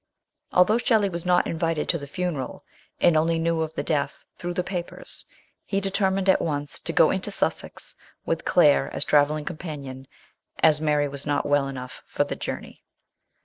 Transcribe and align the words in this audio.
Although 0.51 0.79
Shelley 0.79 1.09
was 1.09 1.27
not 1.27 1.45
invited 1.45 1.87
to 1.89 1.99
the 1.99 2.07
funeral, 2.07 2.63
and 2.99 3.15
only 3.15 3.37
knew 3.37 3.61
of 3.61 3.75
the 3.75 3.83
death 3.83 4.25
through 4.35 4.55
the 4.55 4.63
papers, 4.63 5.27
he 5.63 5.79
determined 5.79 6.27
at 6.27 6.41
once 6.41 6.79
to 6.79 6.91
go 6.91 7.11
into 7.11 7.29
Sussex, 7.29 7.93
with 8.25 8.43
Claire 8.43 8.91
as 8.95 9.05
travelling 9.05 9.45
companion, 9.45 10.07
as 10.63 10.81
Mary 10.81 11.07
was 11.07 11.27
not 11.27 11.45
well 11.45 11.67
enough 11.67 12.01
for 12.07 12.23
the 12.23 12.35
journey. 12.35 12.83